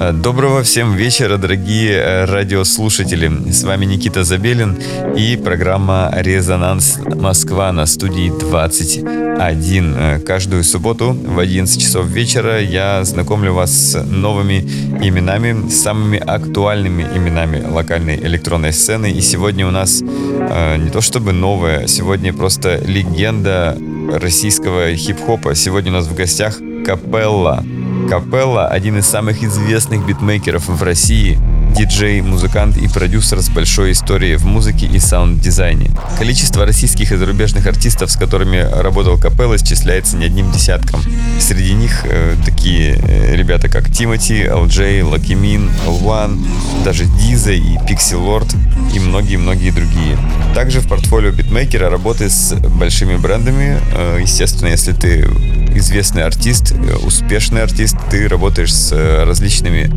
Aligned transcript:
Доброго 0.00 0.62
всем 0.62 0.94
вечера, 0.94 1.36
дорогие 1.36 1.92
э, 1.92 2.24
радиослушатели. 2.24 3.30
С 3.50 3.64
вами 3.64 3.84
Никита 3.84 4.24
Забелин 4.24 4.78
и 5.14 5.36
программа 5.36 6.10
«Резонанс 6.16 6.98
Москва» 7.16 7.70
на 7.70 7.84
студии 7.84 8.30
21. 8.30 9.94
Э, 9.94 10.20
каждую 10.20 10.64
субботу 10.64 11.12
в 11.12 11.38
11 11.38 11.78
часов 11.78 12.06
вечера 12.06 12.62
я 12.62 13.04
знакомлю 13.04 13.52
вас 13.52 13.72
с 13.72 14.02
новыми 14.02 14.60
именами, 15.04 15.68
самыми 15.68 16.18
актуальными 16.18 17.02
именами 17.02 17.62
локальной 17.62 18.16
электронной 18.16 18.72
сцены. 18.72 19.12
И 19.12 19.20
сегодня 19.20 19.66
у 19.66 19.70
нас 19.70 20.00
э, 20.02 20.76
не 20.78 20.88
то 20.88 21.02
чтобы 21.02 21.32
новая, 21.32 21.86
сегодня 21.88 22.32
просто 22.32 22.78
легенда 22.86 23.76
российского 24.14 24.94
хип-хопа. 24.94 25.54
Сегодня 25.54 25.90
у 25.90 25.96
нас 25.96 26.06
в 26.06 26.14
гостях 26.14 26.58
Капелла. 26.86 27.62
Капелла– 28.08 28.66
один 28.68 28.98
из 28.98 29.06
самых 29.06 29.42
известных 29.42 30.06
битмейкеров 30.06 30.68
в 30.68 30.82
России, 30.82 31.38
диджей, 31.76 32.20
музыкант 32.20 32.76
и 32.76 32.88
продюсер 32.88 33.40
с 33.40 33.48
большой 33.48 33.92
историей 33.92 34.36
в 34.36 34.44
музыке 34.44 34.86
и 34.86 34.98
саунд-дизайне. 34.98 35.90
Количество 36.18 36.66
российских 36.66 37.12
и 37.12 37.16
зарубежных 37.16 37.66
артистов, 37.66 38.10
с 38.10 38.16
которыми 38.16 38.58
работал 38.58 39.18
Капелла, 39.18 39.56
исчисляется 39.56 40.16
не 40.16 40.26
одним 40.26 40.50
десятком. 40.50 41.00
Среди 41.38 41.74
них 41.74 42.02
э, 42.04 42.36
такие 42.44 42.96
э, 42.96 43.36
ребята, 43.36 43.68
как 43.68 43.90
Тимати, 43.90 44.42
Элджей, 44.44 45.04
Лакимин, 45.04 45.70
L1, 45.86 46.84
даже 46.84 47.04
Диза 47.04 47.52
и 47.52 47.78
Пикси 47.86 48.14
Лотт 48.14 48.48
и 48.94 48.98
многие-многие 48.98 49.70
другие. 49.70 50.18
Также 50.54 50.80
в 50.80 50.88
портфолио 50.88 51.30
битмейкера 51.30 51.90
работы 51.90 52.28
с 52.28 52.54
большими 52.54 53.16
брендами. 53.16 53.78
Э, 53.92 54.18
естественно, 54.20 54.68
если 54.68 54.92
ты 54.92 55.26
известный 55.74 56.24
артист, 56.24 56.72
э, 56.72 56.96
успешный 56.96 57.62
артист, 57.62 57.96
ты 58.10 58.28
работаешь 58.28 58.74
с 58.74 58.92
э, 58.92 59.24
различными 59.24 59.90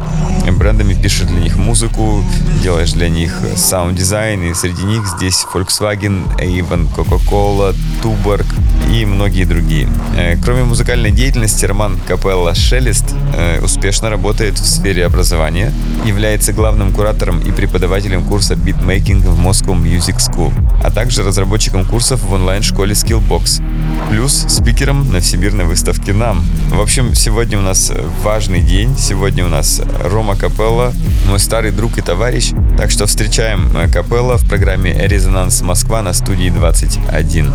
брендами, 0.52 0.94
пишешь 0.94 1.28
для 1.28 1.40
них 1.40 1.58
музыку, 1.58 2.24
делаешь 2.62 2.94
для 2.94 3.10
них 3.10 3.40
саунд-дизайн, 3.56 4.44
и 4.44 4.54
среди 4.54 4.84
них 4.84 5.06
здесь 5.08 5.46
Volkswagen, 5.54 6.24
Avon, 6.38 6.88
Coca-Cola, 6.94 7.76
Tuborg 8.02 8.46
и 8.92 9.06
многие 9.06 9.46
другие. 9.46 9.88
Э, 10.18 10.38
кроме 10.38 10.64
музыкальной 10.64 11.12
деятельности, 11.12 11.66
Роман 11.66 12.00
Капелла 12.08 12.54
Шелест 12.56 13.16
успешно 13.62 14.10
работает 14.10 14.60
в 14.60 14.66
сфере 14.66 15.06
образования, 15.06 15.74
является 16.06 16.54
главным 16.54 16.92
куратором 16.92 17.40
и 17.40 17.52
преподавателем 17.52 18.24
курса 18.24 18.56
битмейкинг 18.56 19.26
в 19.26 19.40
Moscow 19.40 19.76
Music 19.76 20.18
School, 20.18 20.54
а 20.84 20.92
также 20.92 21.24
разработчиком 21.24 21.86
курсов 21.86 22.22
в 22.24 22.34
онлайн-школе 22.34 22.94
Skillbox, 22.94 23.62
плюс 24.10 24.46
спикером 24.48 25.12
на 25.12 25.20
всемирной 25.20 25.63
на 25.64 25.70
выставке 25.70 26.12
«Нам». 26.12 26.44
В 26.72 26.82
общем, 26.82 27.16
сегодня 27.16 27.58
у 27.58 27.62
нас 27.62 27.92
важный 28.22 28.62
день. 28.62 28.98
Сегодня 28.98 29.46
у 29.46 29.48
нас 29.48 29.82
Рома 30.04 30.36
Капелла, 30.36 30.94
мой 31.30 31.40
старый 31.40 31.72
друг 31.72 31.98
и 31.98 32.02
товарищ. 32.02 32.52
Так 32.78 32.92
что 32.92 33.06
встречаем 33.06 33.70
Капелла 33.92 34.38
в 34.38 34.46
программе 34.46 34.94
«Резонанс 35.08 35.62
Москва» 35.62 36.02
на 36.02 36.12
студии 36.14 36.50
21. 36.50 37.54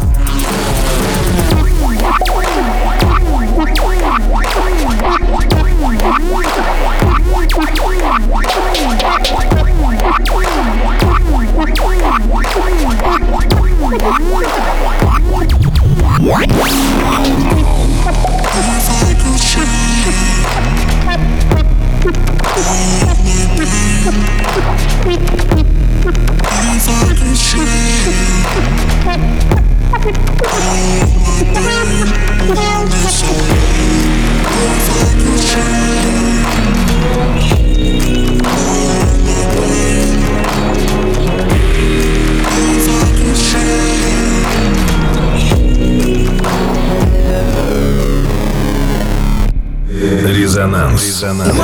Резонанс. 50.99 51.58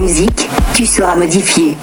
Musique, 0.00 0.48
tu 0.74 0.86
seras 0.86 1.16
modifié. 1.16 1.76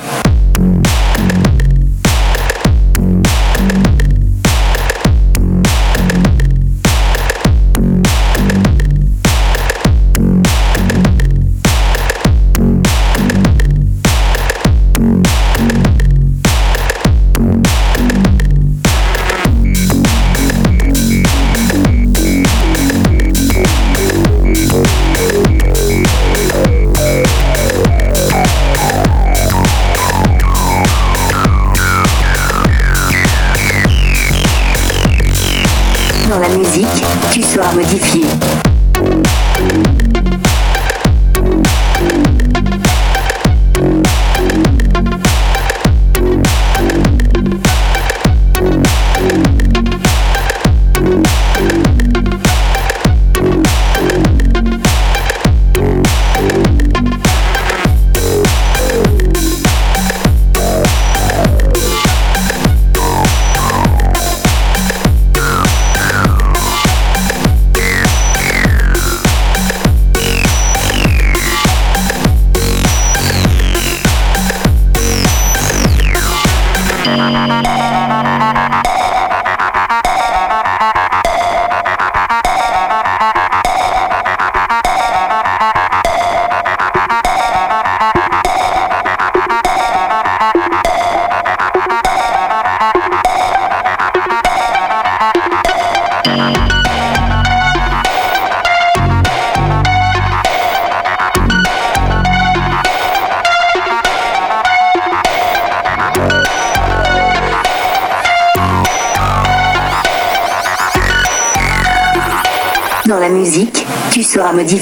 Tu 114.66 114.78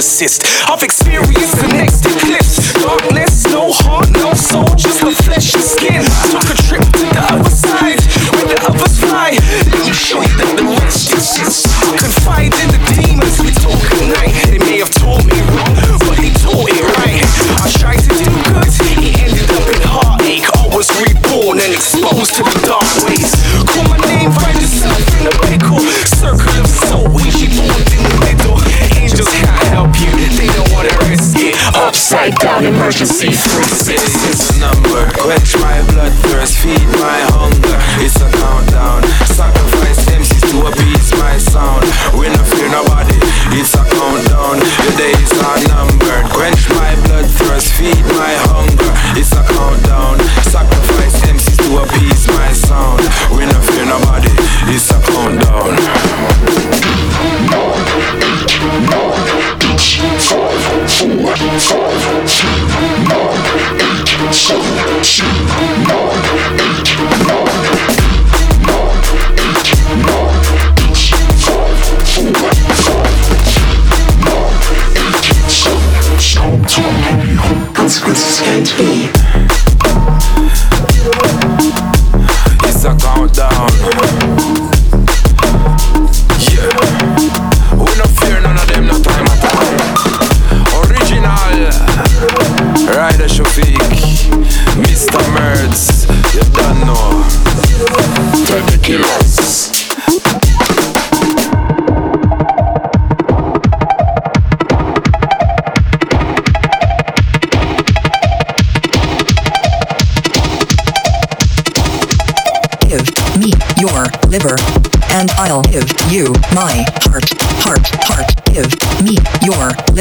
I've 0.00 0.84
experienced 0.84 1.56
the 1.56 1.66
next 1.72 2.06
eclipse. 2.06 2.72
Darkness 2.74 3.17
emergency. 32.88 33.87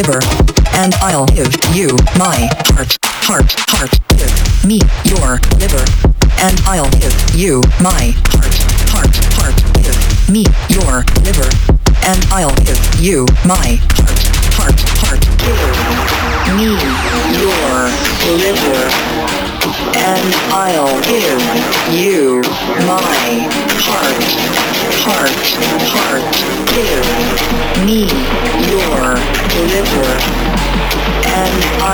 and 0.08 0.94
I'll 1.02 1.26
give 1.26 1.54
you 1.76 1.90
my 2.18 2.48
heart, 2.72 2.98
heart, 3.28 3.52
heart. 3.68 3.92
Give 4.16 4.66
me 4.66 4.80
your 5.04 5.36
liver, 5.60 5.84
and 6.40 6.56
I'll 6.66 6.90
give 6.92 7.14
you 7.36 7.62
my 7.82 8.16
heart, 8.32 8.56
heart, 8.88 9.16
heart. 9.36 9.56
Give 9.84 10.30
me 10.30 10.46
your 10.70 11.04
liver, 11.24 11.50
and 12.06 12.26
I'll 12.32 12.56
give 12.64 12.80
you 13.02 13.26
my 13.46 13.80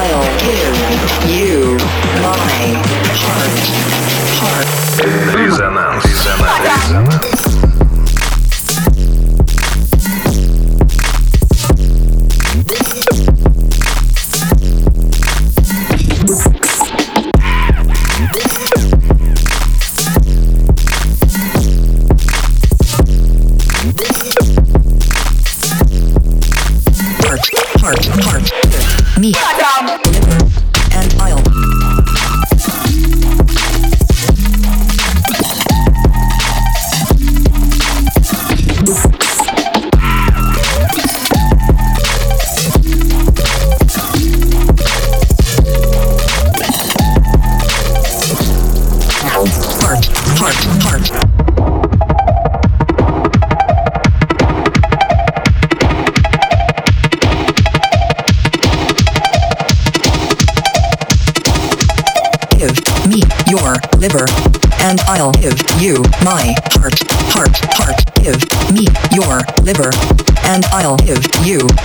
Smile. 0.04 0.40
Give. 0.40 0.83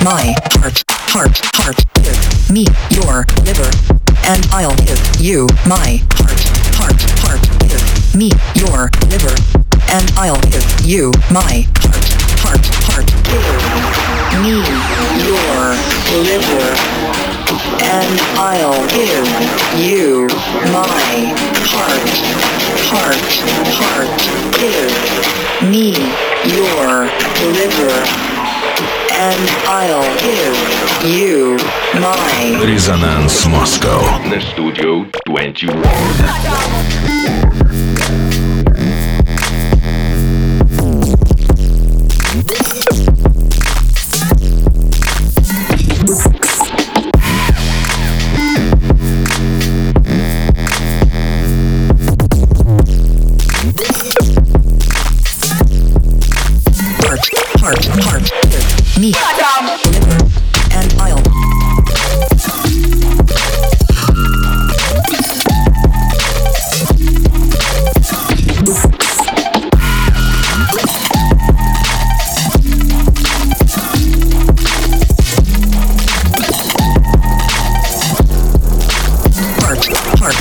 my 0.08 0.32
heart, 0.56 0.82
heart, 1.12 1.36
heart. 1.60 1.76
Give 2.00 2.16
me 2.50 2.64
your 2.96 3.28
liver, 3.44 3.68
and 4.24 4.40
I'll 4.56 4.74
give 4.88 4.96
you 5.20 5.46
my 5.68 6.00
heart, 6.16 6.40
heart, 6.80 6.96
heart. 7.20 7.44
Give 7.68 8.16
me 8.16 8.32
your 8.56 8.88
liver, 9.12 9.36
and 9.92 10.08
I'll 10.16 10.40
give 10.48 10.64
you 10.80 11.12
my 11.28 11.68
heart, 11.84 12.08
heart, 12.40 12.64
heart. 12.88 13.04
Give 13.28 14.40
me 14.40 14.64
your 15.28 15.76
liver, 16.24 16.72
and 17.84 18.16
I'll 18.40 18.80
give 18.88 19.28
you 19.76 20.24
my 20.72 20.88
heart, 21.68 22.08
heart, 22.88 23.20
heart. 23.76 24.08
Give 24.56 25.68
me 25.68 25.92
your 26.48 27.04
liver 27.52 28.37
and 29.20 29.50
I'll 29.66 30.16
give 30.20 30.54
you 31.12 31.56
my 32.00 32.62
Resonance 32.64 33.48
Moscow 33.48 33.98
the 34.30 34.40
Studio 34.40 35.10
21. 35.26 37.57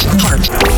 Heart. 0.10 0.77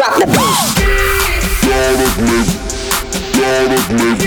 Drop 0.00 0.18
the 0.18 0.26
beat. 3.98 4.19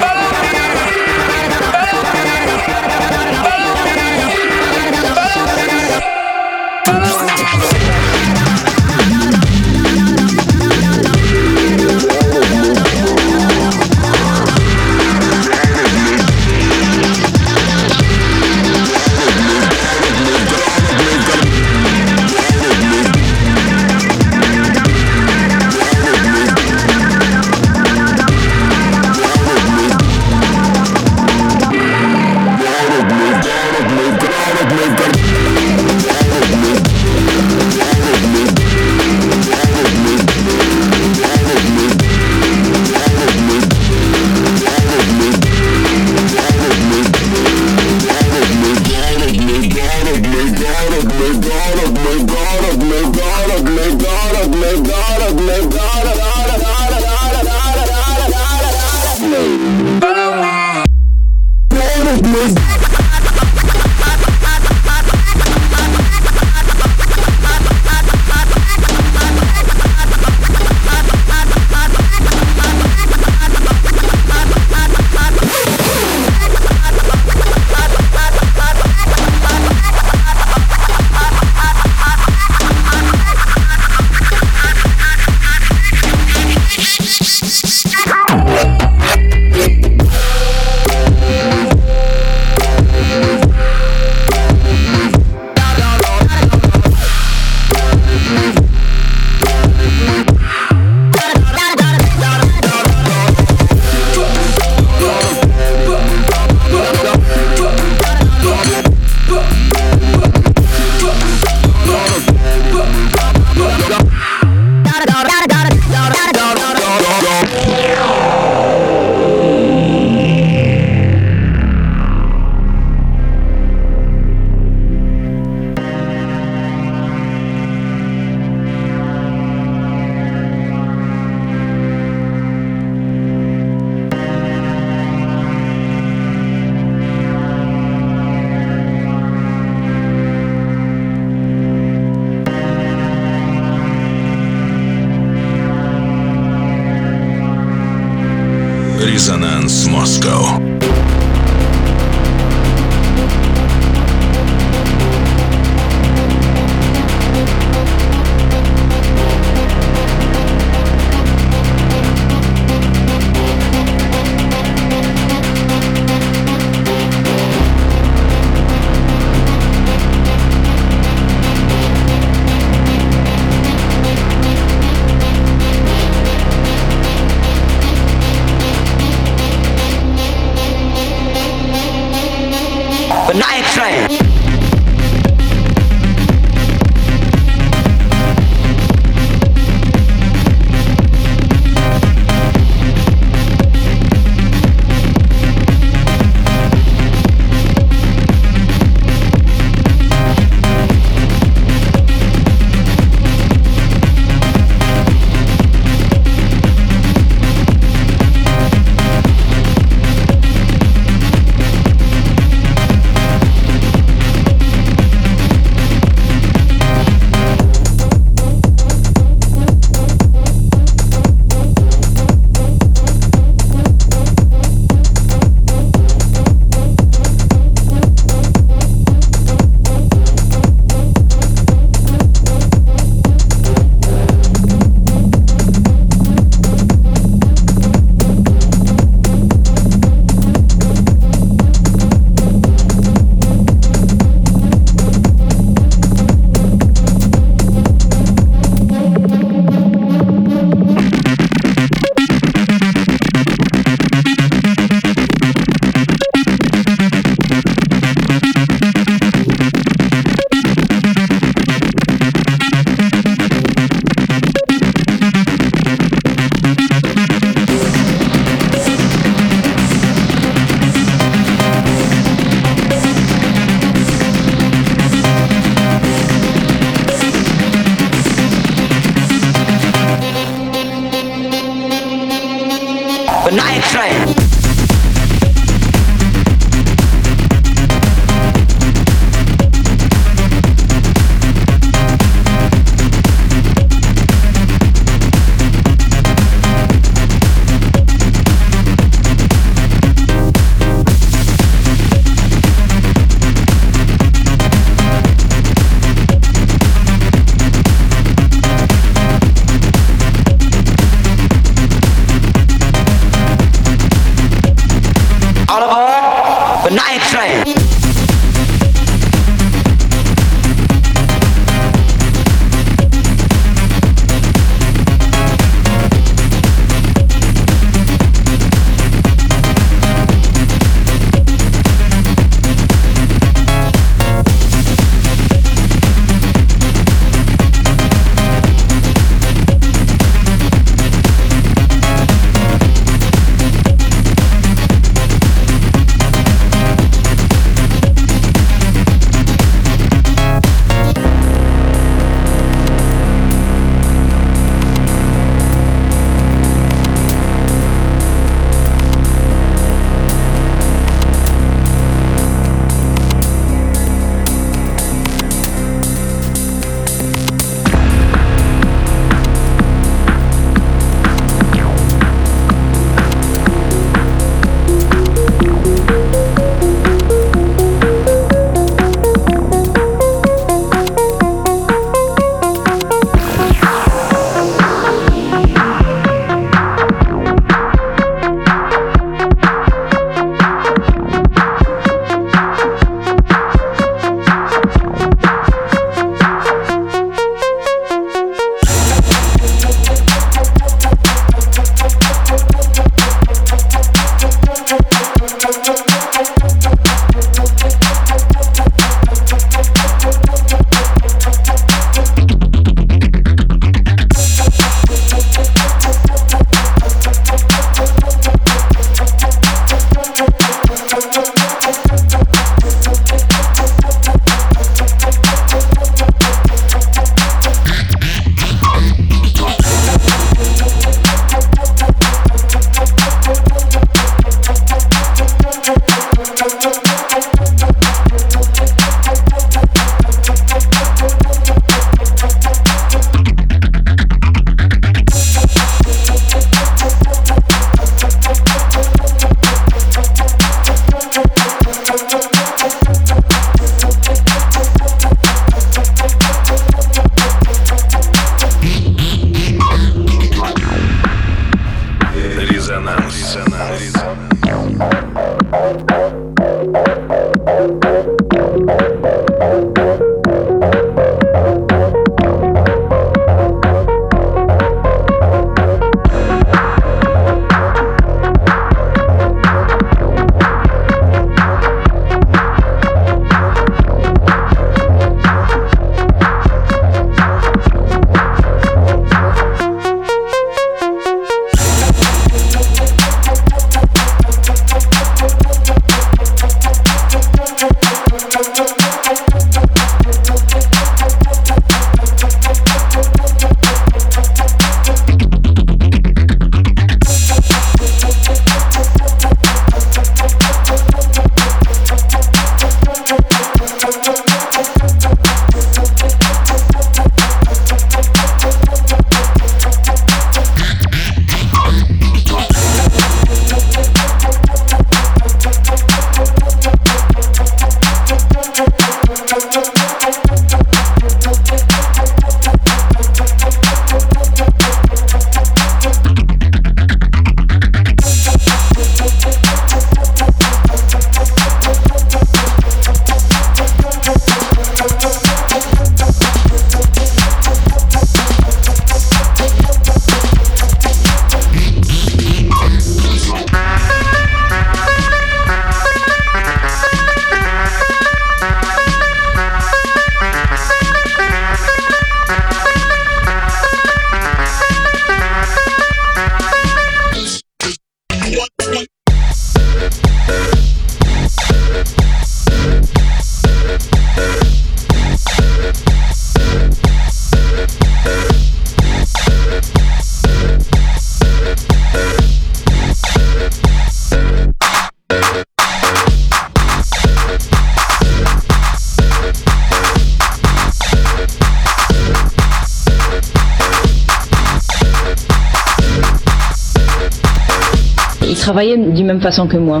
Même 599.34 599.42
façon 599.42 599.66
que 599.66 599.76
moi. 599.76 600.00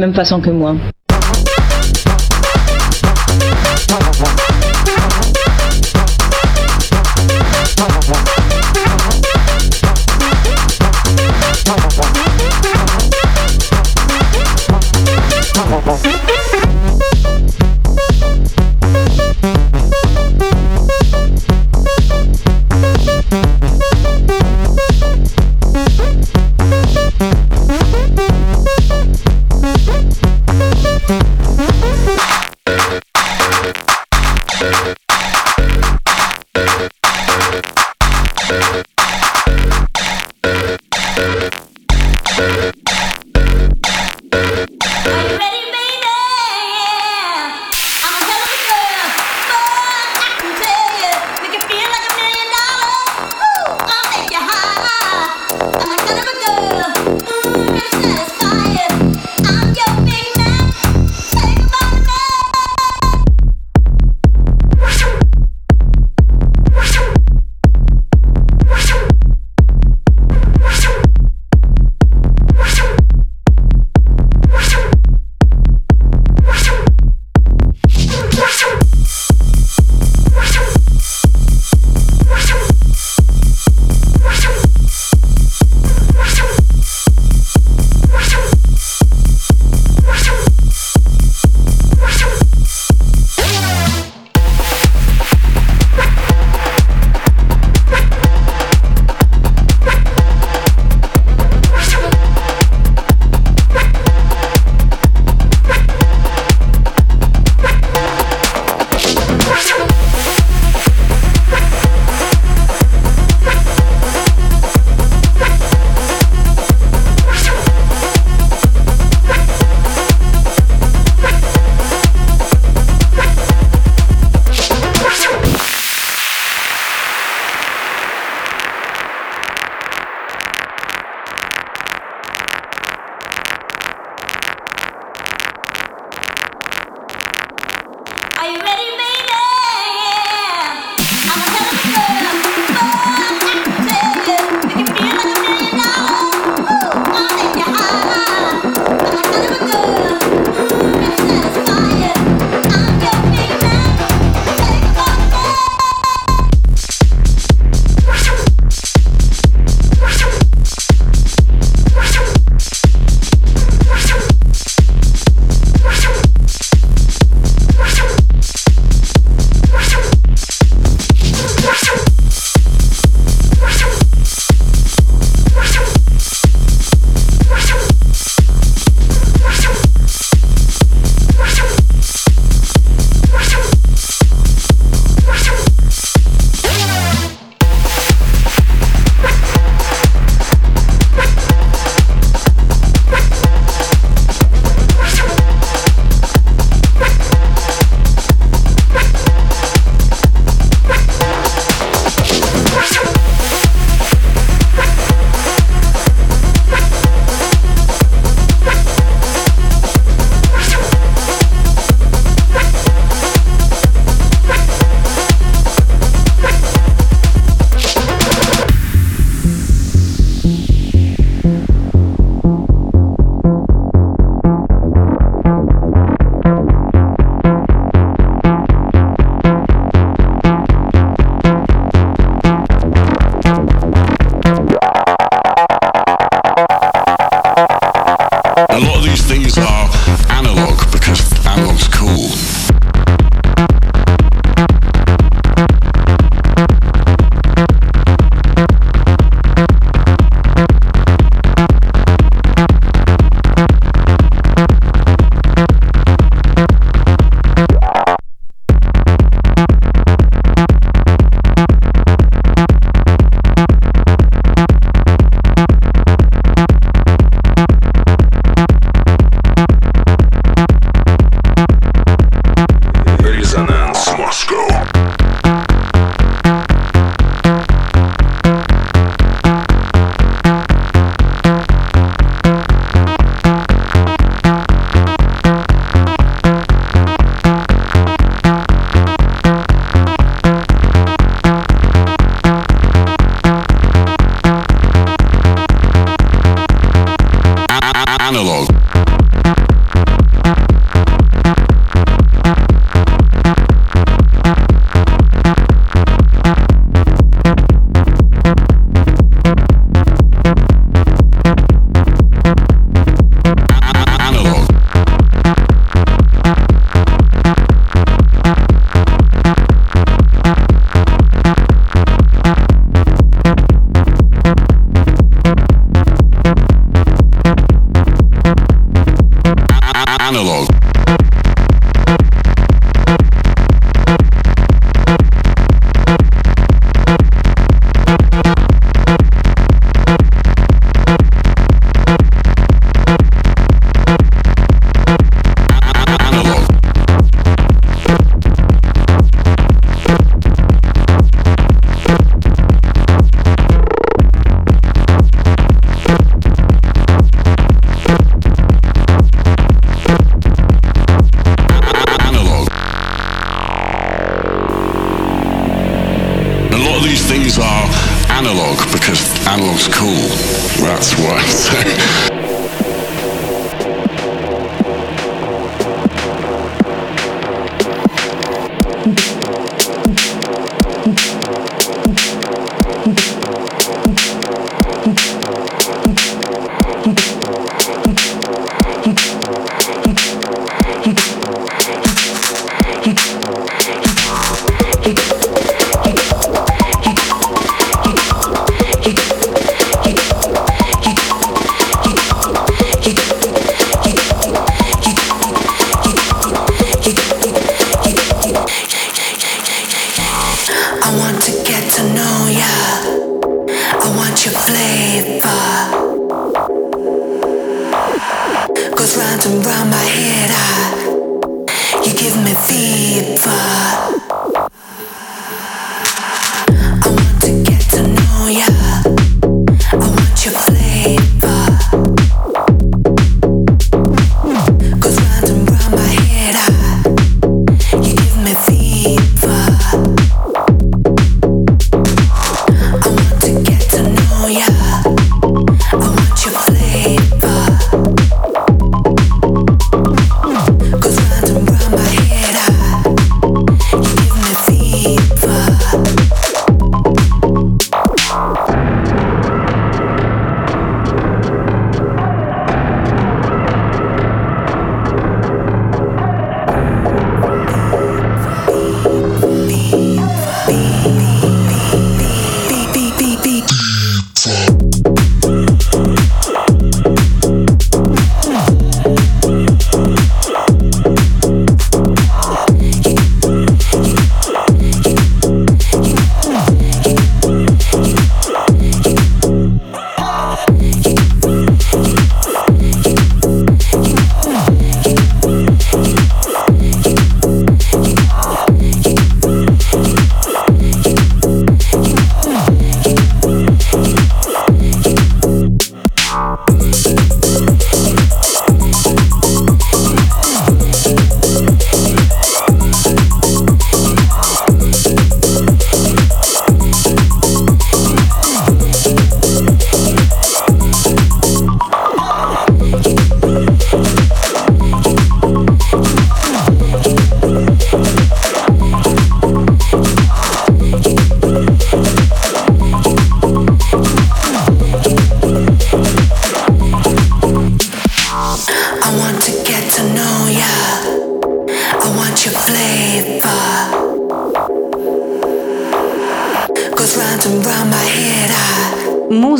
Même 0.00 0.14
façon 0.14 0.40
que 0.40 0.50
moi. 0.50 0.74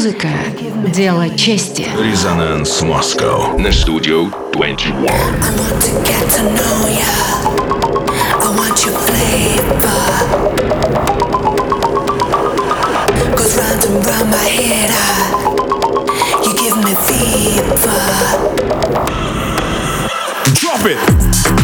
Музыка– 0.02 0.28
дело 0.94 1.28
чести. 1.36 1.86
Резонанс 2.02 2.80
Москва 2.80 3.52
на 3.58 3.70
студию 3.70 4.32
21. 4.54 5.04
Round 13.56 13.84
and 13.84 14.06
round 14.06 14.30
my 14.30 14.48
head, 14.48 14.90
I, 14.90 15.02
you 16.44 16.52
give 16.56 16.76
me 16.78 16.94
fever. 17.04 18.00
Drop 20.54 20.86
it. 20.86 21.59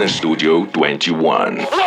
Москва. 0.00 0.06
На 0.06 0.08
студию 0.08 0.66
21. 0.72 1.79